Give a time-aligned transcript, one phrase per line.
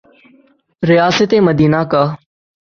[0.83, 2.03] ریاست مدینہ کا۔